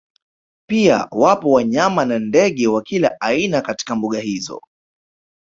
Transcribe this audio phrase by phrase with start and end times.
[0.69, 4.61] Pia wapo wanyama na ndege wa kila aina katika mbuga hizo